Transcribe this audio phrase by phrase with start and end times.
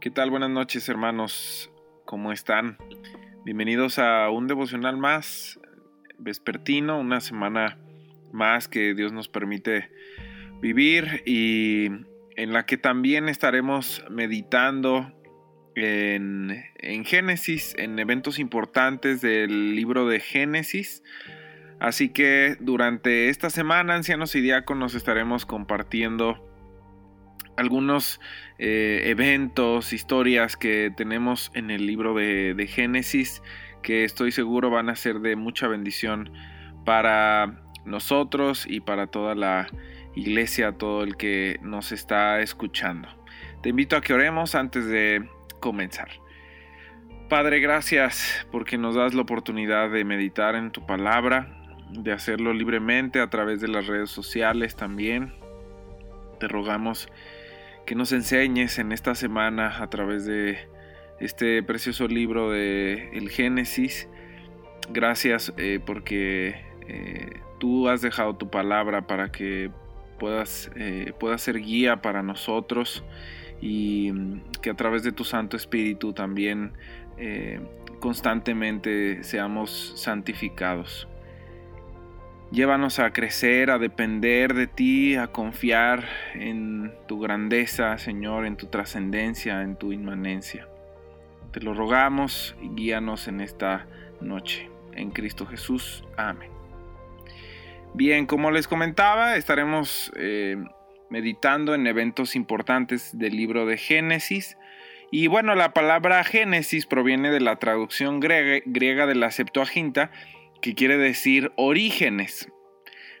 [0.00, 0.30] ¿Qué tal?
[0.30, 1.70] Buenas noches hermanos,
[2.06, 2.78] ¿cómo están?
[3.44, 5.60] Bienvenidos a un devocional más
[6.16, 7.76] vespertino, una semana
[8.32, 9.90] más que Dios nos permite
[10.62, 11.90] vivir y
[12.34, 15.12] en la que también estaremos meditando
[15.74, 21.02] en, en Génesis, en eventos importantes del libro de Génesis.
[21.78, 26.49] Así que durante esta semana, ancianos y diáconos, estaremos compartiendo
[27.60, 28.20] algunos
[28.58, 33.42] eh, eventos, historias que tenemos en el libro de, de, Génesis
[33.82, 36.32] que estoy seguro van a ser de mucha bendición
[36.84, 39.68] para nosotros y para toda la
[40.14, 43.08] iglesia, todo el que nos está escuchando.
[43.62, 45.28] Te invito a que oremos antes de
[45.60, 46.08] comenzar.
[47.28, 51.56] Padre, gracias porque nos das la oportunidad de meditar en tu palabra,
[51.90, 55.34] de hacerlo libremente a través de las redes sociales también.
[56.40, 57.08] Te rogamos
[57.90, 60.58] que nos enseñes en esta semana a través de
[61.18, 64.08] este precioso libro de el Génesis.
[64.92, 66.54] Gracias eh, porque
[66.86, 69.72] eh, tú has dejado tu palabra para que
[70.20, 73.02] puedas, eh, pueda ser guía para nosotros
[73.60, 76.74] y mm, que a través de tu Santo Espíritu también
[77.98, 81.08] constantemente seamos santificados.
[82.52, 88.66] Llévanos a crecer, a depender de ti, a confiar en tu grandeza, Señor, en tu
[88.66, 90.66] trascendencia, en tu inmanencia.
[91.52, 93.86] Te lo rogamos y guíanos en esta
[94.20, 94.68] noche.
[94.96, 96.02] En Cristo Jesús.
[96.16, 96.50] Amén.
[97.94, 100.56] Bien, como les comentaba, estaremos eh,
[101.08, 104.56] meditando en eventos importantes del libro de Génesis.
[105.12, 110.10] Y bueno, la palabra Génesis proviene de la traducción griega, griega de la Septuaginta
[110.60, 112.50] que quiere decir orígenes,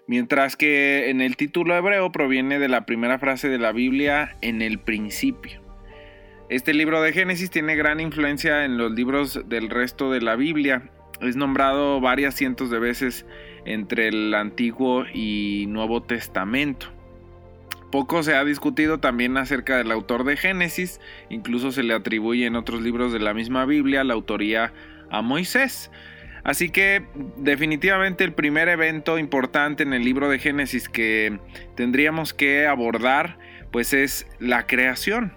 [0.06, 4.62] mientras que en el título hebreo proviene de la primera frase de la Biblia en
[4.62, 5.60] el principio.
[6.48, 10.90] Este libro de Génesis tiene gran influencia en los libros del resto de la Biblia.
[11.20, 13.24] Es nombrado varias cientos de veces
[13.64, 16.88] entre el Antiguo y Nuevo Testamento.
[17.92, 22.56] Poco se ha discutido también acerca del autor de Génesis, incluso se le atribuye en
[22.56, 24.72] otros libros de la misma Biblia la autoría
[25.10, 25.90] a Moisés.
[26.42, 27.02] Así que
[27.36, 31.38] definitivamente el primer evento importante en el libro de Génesis que
[31.74, 33.38] tendríamos que abordar
[33.70, 35.32] pues es la creación.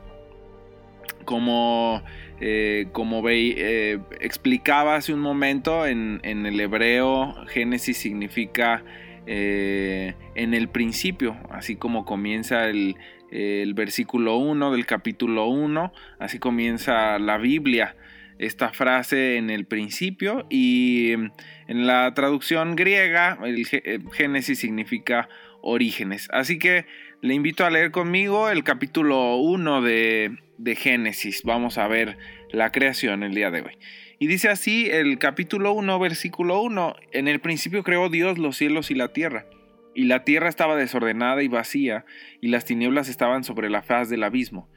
[1.25, 2.03] Como,
[2.41, 8.83] eh, como eh, explicaba hace un momento, en, el hebreo Génesis significa
[9.25, 12.97] eh, en el principio, así como comienza el,
[13.31, 17.95] el versículo 1 del capítulo 1, así comienza la Biblia
[18.45, 21.31] esta frase en el principio y mm,
[21.67, 23.39] en la traducción griega
[24.11, 25.29] Génesis significa
[25.61, 26.27] orígenes.
[26.31, 26.85] Así que
[27.21, 31.43] le invito a leer conmigo el capítulo 1 de, de Génesis.
[31.43, 32.17] Vamos a ver
[32.51, 33.77] la creación el día de hoy.
[34.19, 38.91] Y dice así el capítulo 1, versículo 1, en el principio creó Dios los cielos
[38.91, 39.45] y la tierra.
[39.95, 42.05] Y la tierra estaba desordenada y vacía,
[42.41, 44.67] y las tinieblas estaban sobre la faz del abismo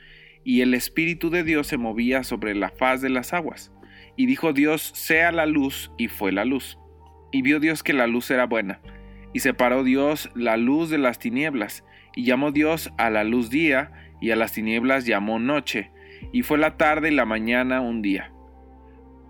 [0.46, 3.72] y el Espíritu de Dios se movía sobre la faz de las aguas.
[4.14, 6.78] Y dijo Dios, sea la luz, y fue la luz.
[7.32, 8.80] Y vio Dios que la luz era buena.
[9.32, 13.90] Y separó Dios la luz de las tinieblas, y llamó Dios a la luz día,
[14.20, 15.90] y a las tinieblas llamó noche,
[16.32, 18.32] y fue la tarde y la mañana un día.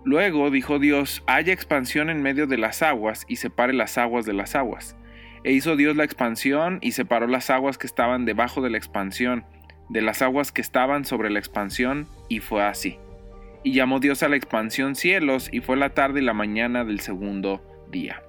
[0.05, 4.33] Luego dijo Dios, haya expansión en medio de las aguas, y separe las aguas de
[4.33, 4.95] las aguas.
[5.43, 9.45] E hizo Dios la expansión, y separó las aguas que estaban debajo de la expansión,
[9.89, 12.97] de las aguas que estaban sobre la expansión, y fue así.
[13.63, 16.99] Y llamó Dios a la expansión cielos, y fue la tarde y la mañana del
[16.99, 18.21] segundo día.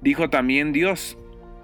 [0.00, 1.18] Dijo también Dios,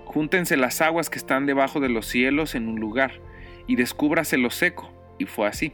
[0.04, 3.20] júntense las aguas que están debajo de los cielos en un lugar,
[3.66, 5.72] y descúbrase lo seco, y fue así.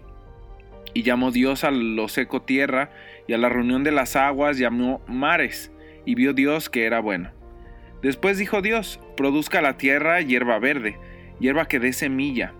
[0.92, 2.90] Y llamó Dios a lo seco tierra,
[3.26, 5.72] y a la reunión de las aguas llamó mares,
[6.04, 7.30] y vio Dios que era bueno.
[8.02, 10.98] Después dijo Dios, produzca la tierra hierba verde,
[11.38, 12.54] hierba que dé semilla,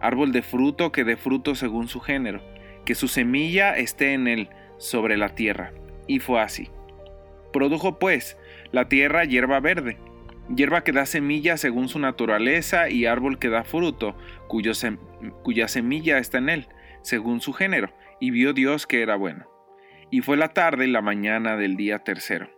[0.00, 2.42] árbol de fruto que dé fruto según su género,
[2.84, 4.48] que su semilla esté en él
[4.78, 5.72] sobre la tierra.
[6.06, 6.70] Y fue así.
[7.52, 8.38] Produjo pues
[8.72, 9.98] la tierra hierba verde,
[10.54, 14.16] hierba que da semilla según su naturaleza y árbol que da fruto,
[14.48, 16.68] cuya semilla está en él,
[17.02, 19.46] según su género, y vio Dios que era bueno.
[20.10, 22.57] Y fue la tarde y la mañana del día tercero.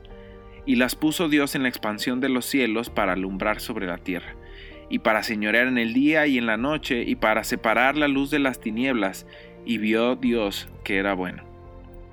[0.65, 4.35] Y las puso Dios en la expansión de los cielos para alumbrar sobre la tierra,
[4.89, 8.29] y para señorear en el día y en la noche, y para separar la luz
[8.29, 9.25] de las tinieblas,
[9.65, 11.43] y vio Dios que era bueno.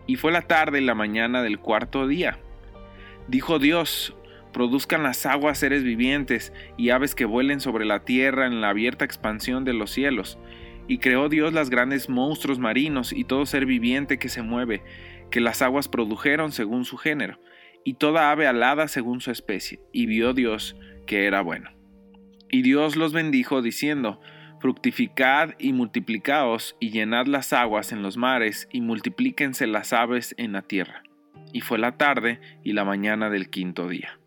[0.06, 2.38] Y fue la tarde y la mañana del cuarto día.
[3.26, 4.16] Dijo Dios,
[4.52, 9.04] produzcan las aguas seres vivientes y aves que vuelen sobre la tierra en la abierta
[9.04, 10.38] expansión de los cielos.
[10.86, 14.82] Y creó Dios las grandes monstruos marinos y todo ser viviente que se mueve,
[15.30, 17.38] que las aguas produjeron según su género,
[17.84, 19.80] y toda ave alada según su especie.
[19.92, 20.76] Y vio Dios
[21.06, 21.70] que era bueno.
[22.50, 24.20] Y Dios los bendijo diciendo,
[24.60, 30.52] Fructificad y multiplicaos y llenad las aguas en los mares y multiplíquense las aves en
[30.52, 31.04] la tierra.
[31.52, 34.18] Y fue la tarde y la mañana del quinto día.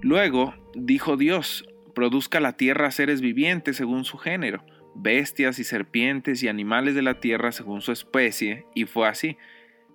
[0.00, 6.48] Luego dijo Dios, produzca la tierra seres vivientes según su género, bestias y serpientes y
[6.48, 9.36] animales de la tierra según su especie, y fue así.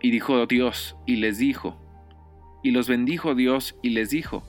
[0.00, 1.76] Y dijo Dios, y les dijo,
[2.62, 4.42] y los bendijo Dios, y les dijo,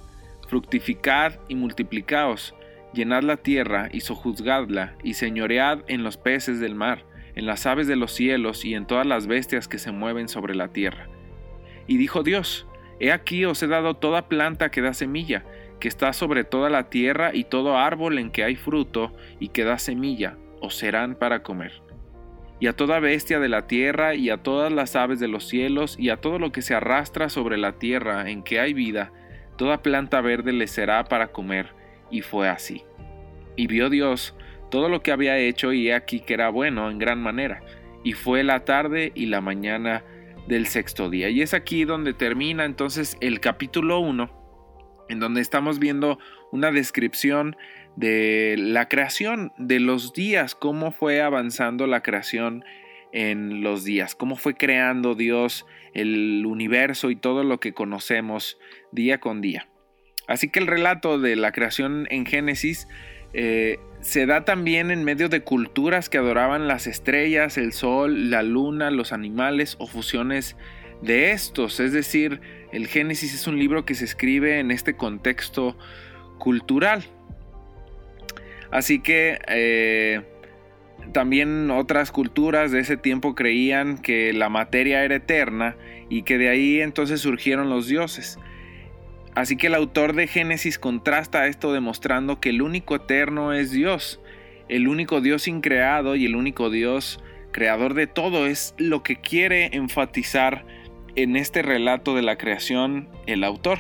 [0.48, 2.56] fructificad y multiplicaos,
[2.94, 7.06] llenad la tierra y sojuzgadla, y señoread en los peces del mar,
[7.36, 10.56] en las aves de los cielos y en todas las bestias que se mueven sobre
[10.56, 11.08] la tierra.
[11.88, 12.68] Y dijo Dios,
[13.00, 15.46] He aquí os he dado toda planta que da semilla,
[15.80, 19.64] que está sobre toda la tierra, y todo árbol en que hay fruto y que
[19.64, 21.82] da semilla, os serán para comer.
[22.60, 25.96] Y a toda bestia de la tierra, y a todas las aves de los cielos,
[25.98, 29.14] y a todo lo que se arrastra sobre la tierra en que hay vida,
[29.58, 31.74] toda planta verde les será para comer
[32.10, 32.84] y fue así.
[33.56, 34.36] Y vio Dios
[34.70, 37.62] todo lo que había hecho y he aquí que era bueno en gran manera.
[38.04, 40.04] Y fue la tarde y la mañana
[40.48, 41.30] del sexto día.
[41.30, 44.30] Y es aquí donde termina entonces el capítulo 1,
[45.10, 46.20] en donde estamos viendo
[46.52, 47.58] una descripción
[47.96, 52.64] de la creación, de los días, cómo fue avanzando la creación
[53.12, 58.58] en los días, cómo fue creando Dios el universo y todo lo que conocemos
[58.92, 59.68] día con día.
[60.28, 62.88] Así que el relato de la creación en Génesis
[63.34, 68.44] eh, se da también en medio de culturas que adoraban las estrellas, el sol, la
[68.44, 70.56] luna, los animales o fusiones
[71.02, 71.80] de estos.
[71.80, 72.42] Es decir,
[72.72, 75.78] el Génesis es un libro que se escribe en este contexto
[76.38, 77.04] cultural.
[78.72, 80.22] Así que eh,
[81.12, 85.76] también otras culturas de ese tiempo creían que la materia era eterna
[86.10, 88.38] y que de ahí entonces surgieron los dioses.
[89.36, 94.20] Así que el autor de Génesis contrasta esto demostrando que el único eterno es Dios,
[94.68, 99.76] el único Dios increado y el único Dios creador de todo es lo que quiere
[99.76, 100.66] enfatizar
[101.16, 103.80] en este relato de la creación el autor.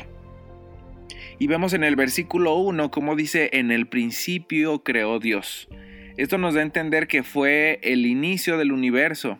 [1.39, 5.69] Y vemos en el versículo 1 como dice, en el principio creó Dios.
[6.17, 9.39] Esto nos da a entender que fue el inicio del universo,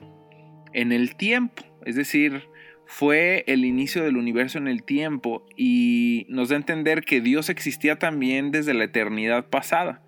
[0.74, 2.44] en el tiempo, es decir,
[2.86, 7.50] fue el inicio del universo en el tiempo y nos da a entender que Dios
[7.50, 10.02] existía también desde la eternidad pasada.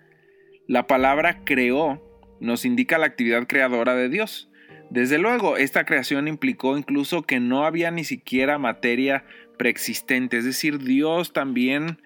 [0.67, 2.01] La palabra creó
[2.41, 4.49] nos indica la actividad creadora de Dios.
[4.89, 9.25] Desde luego, esta creación implicó incluso que no había ni siquiera materia
[9.61, 12.01] preexistente, es decir, Dios también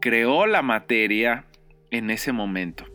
[0.00, 1.44] creó la materia
[1.90, 2.86] en ese momento.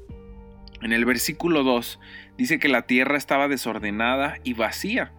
[0.81, 1.99] En el versículo 2
[2.37, 5.13] dice que la tierra estaba desordenada y vacía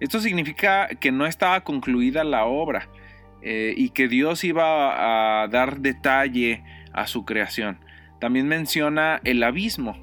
[0.00, 2.88] esto significa que no estaba concluida la obra
[3.42, 7.78] eh, y que Dios iba a dar detalle a su creación.
[8.18, 9.96] También menciona el abismo.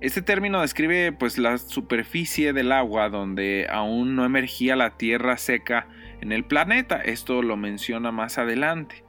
[0.00, 5.88] Este término describe pues la superficie del agua donde aún no emergía la tierra seca
[6.22, 7.02] en el planeta.
[7.02, 9.04] Esto lo menciona más adelante.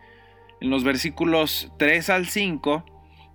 [0.60, 2.84] En los versículos 3 al 5,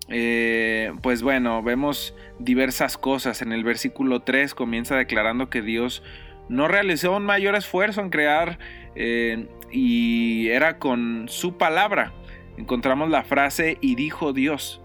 [0.08, 3.40] eh, pues bueno, vemos diversas cosas.
[3.40, 6.02] En el versículo 3 comienza declarando que Dios
[6.48, 8.58] no realizó un mayor esfuerzo en crear
[8.94, 12.12] eh, y era con su palabra.
[12.56, 14.82] Encontramos la frase y dijo Dios.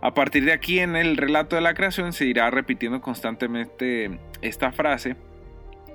[0.00, 4.70] A partir de aquí en el relato de la creación se irá repitiendo constantemente esta
[4.70, 5.16] frase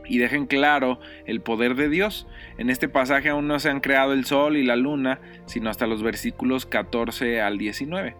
[0.05, 2.27] y dejen claro el poder de Dios.
[2.57, 5.87] En este pasaje aún no se han creado el sol y la luna, sino hasta
[5.87, 8.15] los versículos 14 al 19.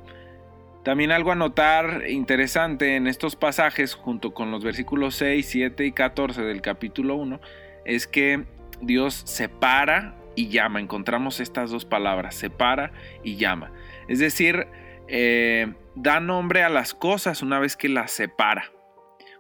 [0.83, 5.91] También algo a notar interesante en estos pasajes, junto con los versículos 6, 7 y
[5.93, 7.39] 14 del capítulo 1,
[7.85, 8.43] es que
[8.81, 10.81] Dios separa y llama.
[10.81, 12.91] Encontramos estas dos palabras, separa
[13.23, 13.71] y llama.
[14.09, 14.67] Es decir,
[15.07, 18.72] eh, da nombre a las cosas una vez que las separa.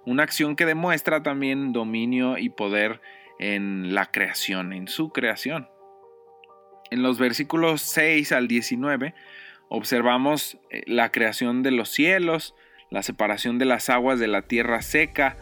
[0.05, 3.01] Una acción que demuestra también dominio y poder
[3.39, 5.69] en la creación, en su creación.
[6.91, 9.13] En los versículos 6 al 19
[9.69, 12.53] observamos eh, la creación de los cielos,
[12.89, 15.37] la separación de las aguas de la tierra seca,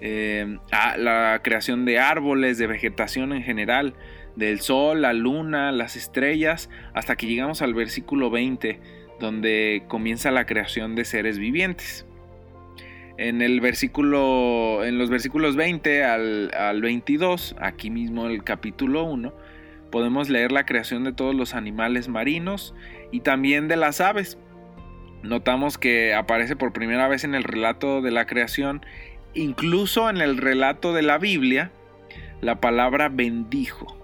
[0.00, 0.58] eh,
[0.98, 3.94] la creación de árboles, de vegetación en general,
[4.34, 8.80] del sol, la luna, las estrellas, hasta que llegamos al versículo 20,
[9.20, 12.05] donde comienza la creación de seres vivientes.
[13.18, 19.32] En, el versículo, en los versículos 20 al, al 22, aquí mismo el capítulo 1,
[19.90, 22.74] podemos leer la creación de todos los animales marinos
[23.12, 24.38] y también de las aves.
[25.22, 28.84] Notamos que aparece por primera vez en el relato de la creación,
[29.34, 31.72] incluso en el relato de la Biblia,
[32.40, 33.96] la palabra bendijo.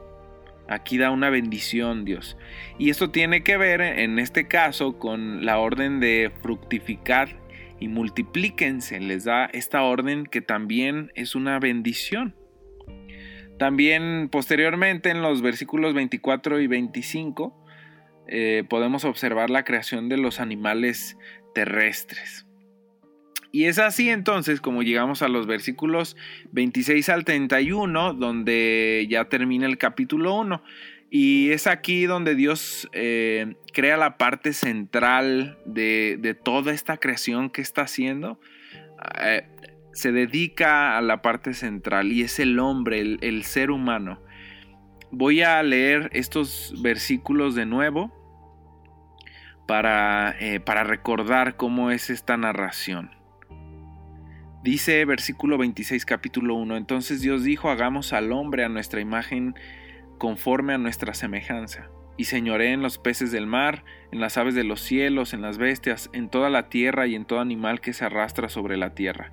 [0.68, 2.36] Aquí da una bendición Dios.
[2.78, 7.41] Y esto tiene que ver en este caso con la orden de fructificar
[7.82, 9.00] y multiplíquense.
[9.00, 12.36] Les da esta orden que también es una bendición.
[13.58, 17.64] También posteriormente en los versículos 24 y 25
[18.28, 21.18] eh, podemos observar la creación de los animales
[21.54, 22.46] terrestres.
[23.50, 26.16] Y es así entonces como llegamos a los versículos
[26.52, 30.62] 26 al 31, donde ya termina el capítulo 1.
[31.14, 37.60] Y es aquí donde Dios eh, crea la parte central de, toda esta creación que
[37.60, 38.40] está haciendo.
[39.20, 39.46] Eh,
[39.92, 44.22] se dedica a la parte central y es el hombre, el, ser humano.
[45.10, 48.10] Voy a leer estos versículos de nuevo
[49.68, 53.10] para, eh, para recordar cómo es esta narración.
[54.64, 59.54] Dice versículo 26 capítulo 1, entonces Dios dijo, hagamos al hombre a nuestra imagen
[60.22, 64.62] conforme a nuestra semejanza, y señoré en los peces del mar, en las aves de
[64.62, 68.04] los cielos, en las bestias, en toda la tierra y en todo animal que se
[68.04, 69.32] arrastra sobre la tierra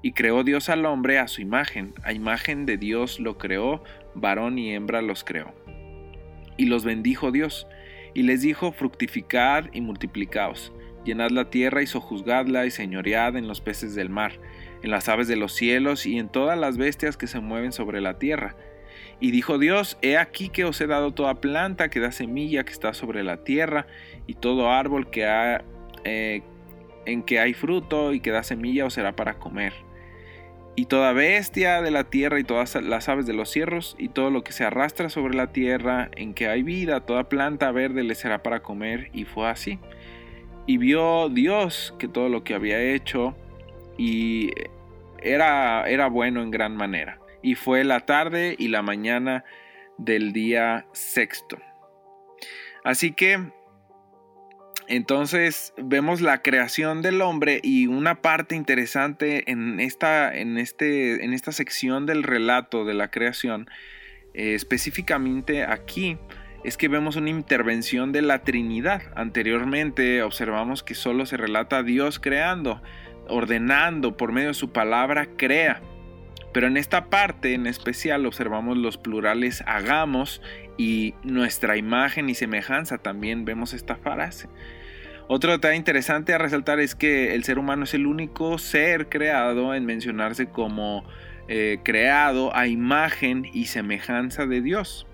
[0.00, 3.82] y creó Dios al hombre a su imagen, a imagen de Dios lo creó,
[4.14, 5.54] varón y hembra los creó.
[6.58, 7.66] Y los bendijo Dios,
[8.14, 10.74] y les dijo, fructificad y multiplicaos,
[11.06, 14.32] llenad la tierra y sojuzgadla y señoread en los peces del mar,
[14.82, 18.02] en las aves de los cielos y en todas las bestias que se mueven sobre
[18.02, 18.56] la tierra.
[19.24, 22.72] Y dijo Dios, he aquí que os he dado toda planta que da semilla que
[22.72, 23.86] está sobre la tierra,
[24.26, 25.64] y todo árbol que ha,
[26.04, 26.42] eh,
[27.06, 29.72] en que hay fruto y que da semilla os será para comer
[30.76, 34.30] y toda bestia de la tierra y todas las aves de los cierros y todo
[34.30, 38.14] lo que se arrastra sobre la tierra en que hay vida, toda planta verde le
[38.14, 39.08] será para comer.
[39.14, 39.78] Y fue así.
[40.66, 43.36] Y vio Dios que todo lo que había hecho
[43.96, 44.50] y
[45.22, 47.20] era, era bueno en gran manera.
[47.44, 49.44] Y fue la tarde y la mañana
[49.98, 51.58] del día sexto.
[52.82, 53.52] Así que
[54.88, 61.34] entonces vemos la creación del hombre y una parte interesante en esta, en este, en
[61.34, 63.68] esta sección del relato de la creación,
[64.32, 66.18] eh, específicamente aquí,
[66.64, 69.02] es que vemos una intervención de la Trinidad.
[69.16, 72.82] Anteriormente observamos que solo se relata a Dios creando,
[73.28, 75.82] ordenando por medio de su palabra, crea.
[76.54, 80.40] Pero en esta parte en especial observamos los plurales hagamos
[80.78, 84.48] y nuestra imagen y semejanza también vemos esta frase.
[85.26, 89.74] Otro detalle interesante a resaltar es que el ser humano es el único ser creado
[89.74, 91.04] en mencionarse como
[91.48, 95.08] eh, creado a imagen y semejanza de Dios.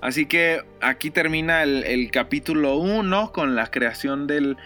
[0.00, 4.56] Así que aquí termina el, capítulo 1 con la creación del,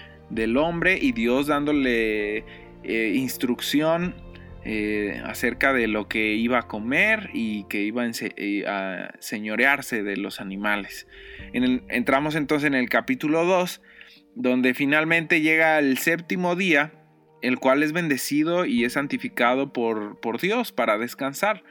[0.56, 2.38] hombre y Dios dándole
[2.84, 4.14] eh, instrucción
[4.64, 10.16] eh, acerca de lo que iba a comer y que iba a eh, señorearse de
[10.16, 11.06] los animales.
[11.52, 13.80] entramos entonces en el capítulo 2,
[14.34, 16.92] donde finalmente llega el séptimo día,
[17.40, 21.64] el cual es bendecido y es santificado por, por Dios para descansar.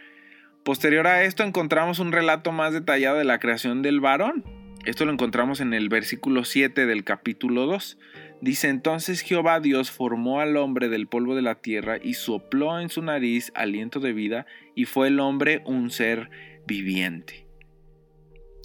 [0.63, 4.43] Posterior a esto encontramos un relato más detallado de la creación del varón.
[4.85, 7.97] Esto lo encontramos en el versículo 7 del capítulo 2.
[8.41, 12.89] Dice entonces Jehová Dios formó al hombre del polvo de la tierra y sopló en
[12.89, 16.29] su nariz aliento de vida y fue el hombre un ser
[16.65, 17.45] viviente.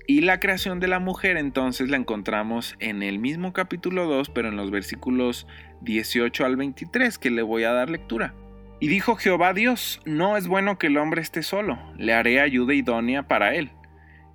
[0.07, 4.49] Y la creación de la mujer entonces la encontramos en el mismo capítulo 2 pero
[4.49, 5.47] en los versículos
[5.81, 8.35] 18 al 23 que le voy a dar lectura.
[8.79, 12.75] Y dijo Jehová Dios, no es bueno que el hombre esté solo, le haré ayuda
[12.75, 13.71] idónea para él.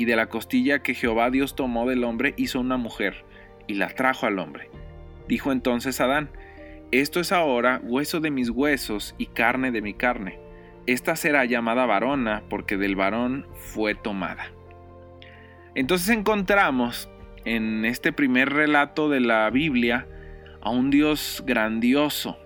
[0.00, 3.26] y de la costilla que Jehová Dios tomó del hombre hizo una mujer,
[3.66, 4.70] y la trajo al hombre.
[5.28, 6.30] Dijo entonces Adán,
[6.90, 10.38] Esto es ahora hueso de mis huesos y carne de mi carne.
[10.86, 14.50] Esta será llamada varona, porque del varón fue tomada.
[15.74, 17.10] Entonces encontramos
[17.44, 20.06] en este primer relato de la Biblia
[20.62, 22.38] a un Dios grandioso,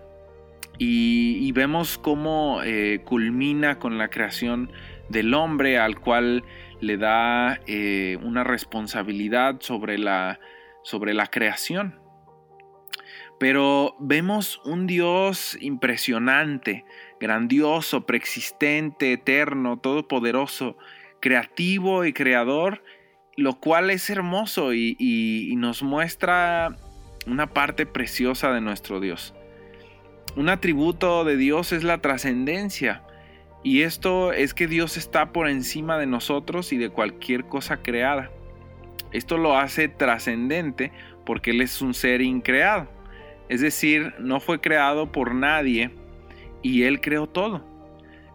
[0.77, 4.73] y, vemos cómo eh, culmina con la creación
[5.09, 6.43] del hombre al cual
[6.87, 10.41] le da eh, una responsabilidad sobre la,
[10.83, 12.01] sobre la creación.
[13.39, 16.85] Pero vemos un Dios impresionante,
[17.21, 20.77] grandioso, preexistente, eterno, todopoderoso,
[21.21, 22.85] creativo y creador,
[23.37, 26.77] lo cual es hermoso y nos muestra
[27.27, 29.35] una parte preciosa de nuestro Dios.
[30.37, 33.03] Un atributo de Dios es la trascendencia.
[33.65, 38.31] Y esto es que Dios está por encima de nosotros y de cualquier cosa creada.
[39.11, 40.93] Esto lo hace trascendente
[41.25, 42.89] porque Él es un ser increado.
[43.49, 45.91] Es decir, no fue creado por nadie
[46.61, 47.65] y Él creó todo.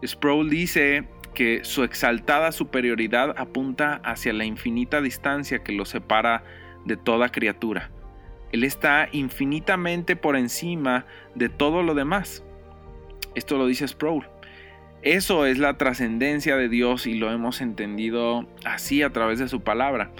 [0.04, 6.42] Sproul dice que su exaltada superioridad apunta hacia la infinita distancia que lo separa
[6.84, 7.92] de toda criatura.
[8.50, 11.06] Él está infinitamente por encima
[11.36, 12.42] de todo lo demás.
[13.36, 14.26] Esto lo dice Sproul.
[15.02, 19.62] Eso es la trascendencia de Dios y lo hemos entendido así a través de su
[19.62, 20.12] palabra.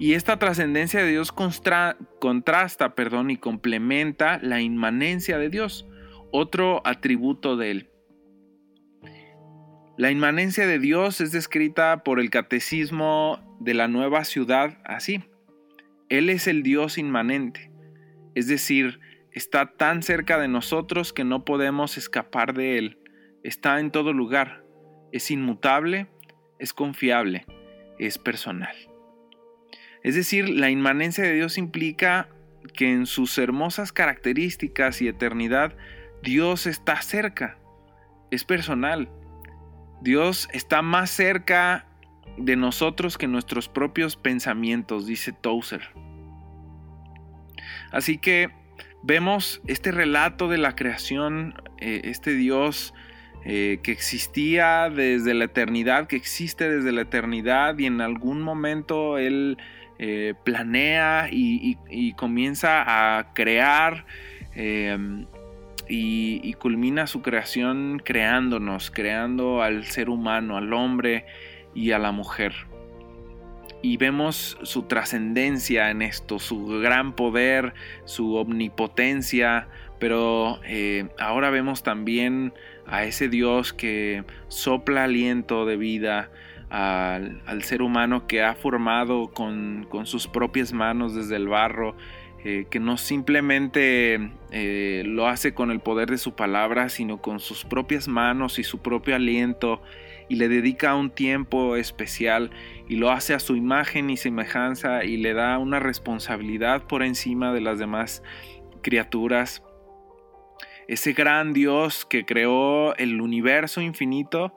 [0.00, 5.86] Y esta trascendencia de Dios contrasta perdón, y complementa la inmanencia de Dios,
[6.32, 7.90] otro atributo de Él.
[9.96, 15.22] La inmanencia de Dios es descrita por el catecismo de la nueva ciudad así.
[16.08, 17.70] Él es el Dios inmanente,
[18.34, 18.98] es decir,
[19.30, 22.99] está tan cerca de nosotros que no podemos escapar de Él
[23.42, 24.64] está en todo lugar,
[25.12, 26.06] es inmutable,
[26.58, 27.46] es confiable,
[27.98, 28.76] es personal.
[30.02, 32.28] Es decir, la inmanencia de Dios implica
[32.74, 35.76] que en sus hermosas características y eternidad,
[36.22, 37.58] Dios está cerca,
[38.30, 39.10] es personal.
[40.00, 41.86] Dios está más cerca
[42.38, 45.90] de nosotros que nuestros propios pensamientos, dice Tozer.
[47.90, 48.50] Así que
[49.02, 52.94] vemos este relato de la creación, eh, este Dios
[53.44, 59.16] eh, que existía desde la eternidad, que existe desde la eternidad y en algún momento
[59.16, 59.56] Él
[59.98, 64.04] eh, planea y, comienza a crear
[64.54, 65.26] em,
[65.88, 71.24] y, y, culmina su creación creándonos, creando al ser humano, al hombre
[71.74, 72.54] y a la mujer.
[73.82, 77.72] Y vemos su trascendencia en esto, su gran poder,
[78.04, 79.68] su omnipotencia,
[80.00, 82.52] pero eh, ahora vemos también
[82.86, 86.30] a ese Dios que sopla aliento de vida
[86.70, 91.94] al, ser humano que ha formado con, sus propias manos desde el barro,
[92.44, 97.38] eh, que no simplemente eh, lo hace con el poder de su palabra, sino con
[97.38, 99.82] sus propias manos y su propio aliento,
[100.30, 102.50] y le dedica un tiempo especial
[102.88, 107.52] y lo hace a su imagen y semejanza y le da una responsabilidad por encima
[107.52, 108.22] de las demás
[108.80, 109.62] criaturas
[110.90, 114.56] ese gran Dios que creó el universo infinito,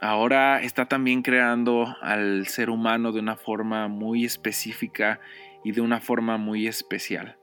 [0.00, 5.18] ahora está también creando al ser humano de una forma muy específica
[5.64, 7.36] y de una forma muy especial.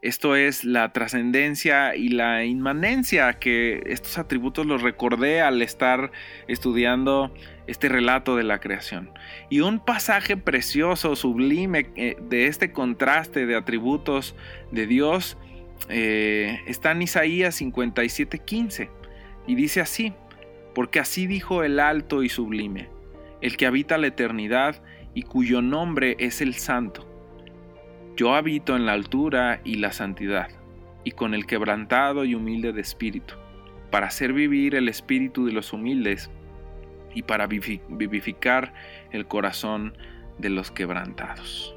[0.00, 6.10] Esto es la trascendencia y la inmanencia que estos atributos los recordé al estar
[6.48, 7.34] estudiando
[7.66, 9.10] este relato de la creación.
[9.50, 14.34] Y un pasaje precioso, sublime eh, de este contraste de atributos
[14.70, 15.36] de Dios
[15.88, 18.90] eh, está en Isaías 57:15
[19.46, 20.12] y dice así,
[20.74, 22.88] porque así dijo el alto y sublime,
[23.40, 24.82] el que habita la eternidad
[25.14, 27.06] y cuyo nombre es el santo.
[28.16, 30.48] Yo habito en la altura y la santidad,
[31.04, 33.34] y con el quebrantado y humilde de espíritu,
[33.90, 36.30] para hacer vivir el espíritu de los humildes
[37.14, 38.74] y para vivificar
[39.12, 39.96] el corazón
[40.38, 41.75] de los quebrantados.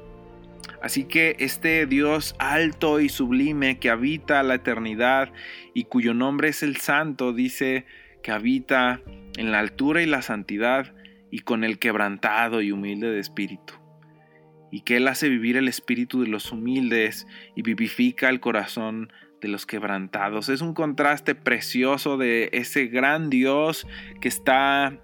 [0.82, 5.32] Así que este Dios alto y sublime que habita la eternidad
[5.74, 7.84] y cuyo nombre es el Santo, dice
[8.22, 9.00] que habita
[9.36, 10.94] en la altura y la santidad
[11.30, 13.74] y con el quebrantado y humilde de espíritu,
[14.70, 19.48] y que Él hace vivir el espíritu de los humildes y vivifica el corazón de
[19.48, 20.48] los quebrantados.
[20.48, 23.86] Es un contraste precioso de ese gran Dios
[24.20, 24.98] que está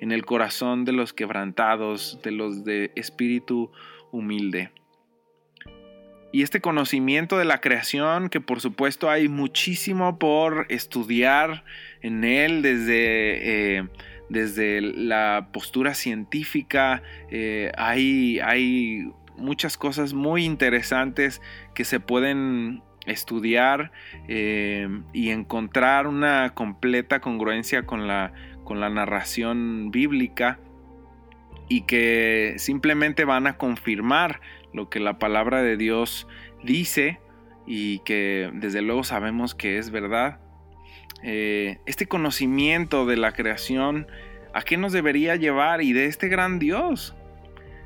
[0.00, 3.72] en el corazón de los quebrantados, de los de espíritu
[4.10, 4.70] humilde.
[6.34, 11.62] Y este conocimiento de la creación, que por supuesto hay muchísimo por estudiar
[12.02, 13.88] en él desde, eh,
[14.28, 21.40] desde la postura científica, eh, hay, hay muchas cosas muy interesantes
[21.72, 23.92] que se pueden estudiar
[24.26, 28.32] eh, y encontrar una completa congruencia con la,
[28.64, 30.58] con la narración bíblica
[31.68, 34.40] y que simplemente van a confirmar
[34.72, 36.26] lo que la palabra de Dios
[36.62, 37.20] dice
[37.66, 40.40] y que desde luego sabemos que es verdad.
[41.22, 44.06] Eh, este conocimiento de la creación,
[44.52, 45.80] ¿a qué nos debería llevar?
[45.80, 47.14] Y de este gran Dios,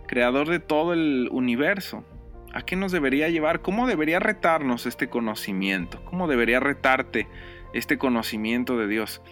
[0.06, 2.04] creador de todo el universo.
[2.52, 3.60] ¿A qué nos debería llevar?
[3.60, 6.02] ¿Cómo debería retarnos este conocimiento?
[6.04, 7.28] ¿Cómo debería retarte
[7.74, 9.22] este conocimiento de Dios?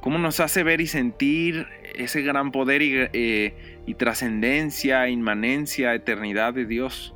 [0.00, 3.54] ¿Cómo nos hace ver y sentir ese gran poder y, eh,
[3.86, 7.14] y trascendencia, inmanencia, eternidad de Dios?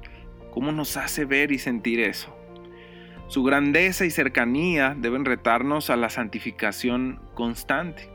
[0.50, 2.34] ¿Cómo nos hace ver y sentir eso?
[3.28, 8.08] Su grandeza y cercanía deben retarnos a la santificación constante,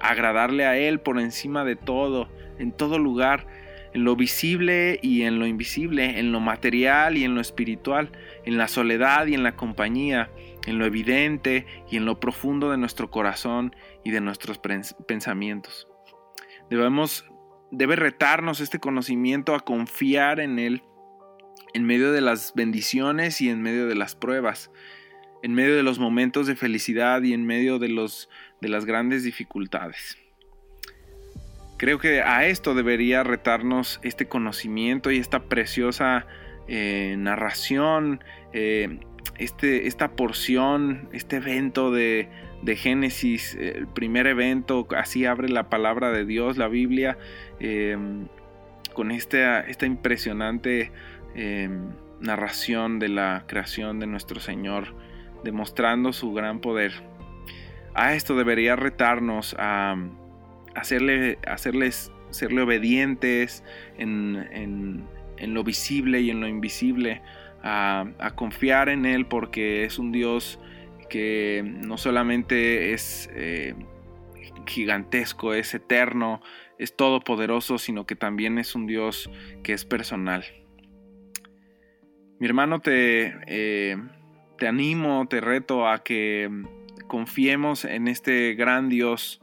[0.00, 2.28] agradarle a Él por encima de todo,
[2.60, 3.48] en todo lugar,
[3.94, 8.12] en lo visible y en lo invisible, en lo material y en lo espiritual,
[8.44, 10.30] en la soledad y en la compañía,
[10.66, 14.60] en lo evidente y en lo profundo de nuestro corazón y de nuestros
[15.06, 15.88] pensamientos.
[16.70, 17.24] Debemos,
[17.70, 20.82] debe retarnos este conocimiento a confiar en Él
[21.74, 24.70] en medio de las bendiciones y en medio de las pruebas,
[25.42, 29.24] en medio de los momentos de felicidad y en medio de, los, de las grandes
[29.24, 30.16] dificultades.
[31.76, 36.26] Creo que a esto debería retarnos este conocimiento y esta preciosa
[36.68, 38.22] eh, narración,
[38.52, 39.00] eh,
[39.38, 42.28] este, esta porción, este evento de,
[42.76, 47.18] Génesis, el primer evento, así abre la palabra de Dios, la Biblia,
[47.60, 47.96] eh,
[48.94, 50.92] con esta, esta impresionante
[52.20, 54.94] narración de la creación de nuestro Señor,
[55.44, 56.92] demostrando su gran poder.
[57.94, 59.96] A esto debería retarnos a
[60.74, 63.62] hacerle, hacerles, serle obedientes
[63.98, 65.06] en,
[65.40, 67.22] lo visible y en lo invisible,
[67.62, 70.58] a, confiar en Él porque es un Dios
[71.04, 73.74] que no solamente es eh,
[74.66, 76.40] gigantesco, es eterno,
[76.78, 79.30] es todopoderoso, sino que también es un Dios
[79.62, 80.44] que es personal.
[82.38, 83.96] Mi hermano, te, eh,
[84.58, 86.50] te animo, te reto a que
[87.06, 89.40] confiemos en este gran Dios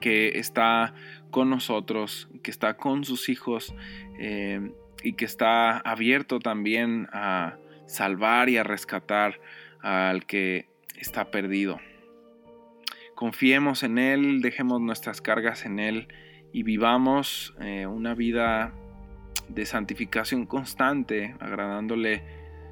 [0.00, 0.94] que está
[1.30, 3.74] con nosotros, que está con sus hijos
[4.18, 9.40] eh, y que está abierto también a salvar y a rescatar
[9.82, 11.78] al que está perdido.
[13.14, 16.08] Confiemos en Él, dejemos nuestras cargas en Él
[16.52, 18.72] y vivamos eh, una vida
[19.48, 22.22] de santificación constante, agradándole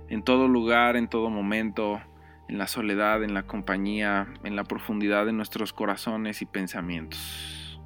[0.08, 2.00] en todo lugar, en todo momento,
[2.48, 7.78] en la soledad, en la compañía, en la profundidad de nuestros corazones y pensamientos.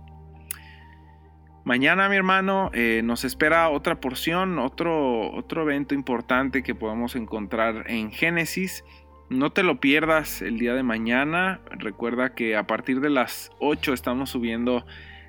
[1.65, 7.85] Mañana, mi hermano, eh, nos espera otra porción, otro, otro evento importante que podemos encontrar
[7.89, 8.85] en Génesis.
[9.33, 11.61] No te lo pierdas el día de mañana.
[11.71, 14.85] Recuerda que a partir de las 8 estamos subiendo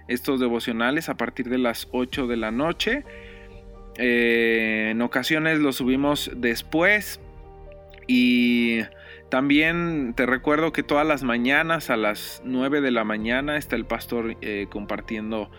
[0.09, 3.05] estos devocionales, a partir de las 8 de la noche.
[3.97, 7.21] Eh, en ocasiones los subimos después
[8.05, 8.81] y
[9.29, 13.85] también te recuerdo que todas las mañanas a las 9 de la mañana está el
[13.85, 15.49] pastor eh, compartiendo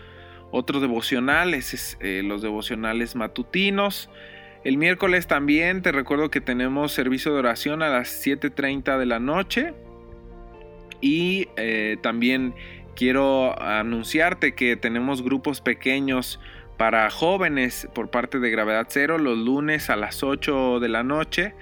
[0.51, 4.07] otros devocionales, eh, los devocionales matutinos.
[4.65, 9.19] El miércoles también te recuerdo que tenemos servicio de oración a las 7.30 de la
[9.19, 9.73] noche.
[10.99, 12.53] Y eh, también
[12.95, 16.41] quiero anunciarte que tenemos grupos pequeños
[16.77, 21.53] para jóvenes por parte de Gravedad Cero los lunes a las 8 de la noche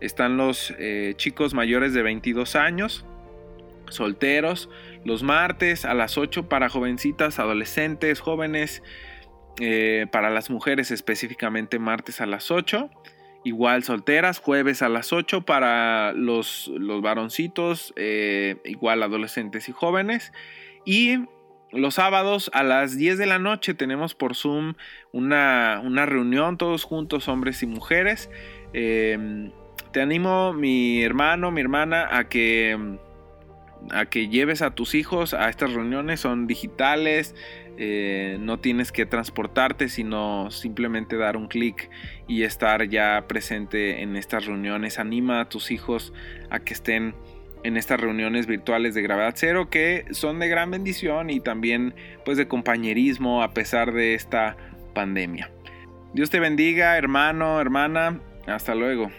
[0.00, 3.04] están los eh, chicos mayores de 22 años,
[3.88, 4.70] solteros,
[5.04, 8.82] los martes a las 8 para jovencitas, adolescentes, jóvenes,
[9.60, 12.90] eh, para las mujeres específicamente martes a las 8.
[13.44, 20.32] Igual solteras, jueves a las 8 para los, los varoncitos, eh, igual adolescentes y jóvenes.
[20.84, 21.20] Y
[21.72, 24.74] los sábados a las 10 de la noche tenemos por Zoom
[25.12, 28.28] una, una reunión todos juntos, hombres y mujeres.
[29.92, 32.78] Te animo, mi hermano, mi hermana, a que,
[33.90, 36.20] a que lleves a tus hijos a estas reuniones.
[36.20, 37.34] Son digitales,
[37.82, 41.88] eh, no tienes que transportarte, sino simplemente dar un clic
[42.28, 44.98] y estar ya presente en estas reuniones.
[44.98, 46.12] Anima a tus hijos
[46.50, 47.14] a que estén
[47.64, 51.94] en estas reuniones virtuales de gravedad cero que son de gran bendición y también
[52.26, 54.58] pues de compañerismo a pesar de esta
[54.94, 55.50] pandemia.
[56.12, 58.20] Dios te bendiga, hermano, hermana.
[58.46, 59.10] Hasta luego.